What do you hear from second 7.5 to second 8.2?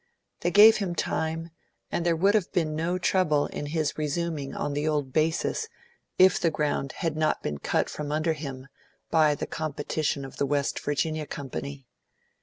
cut from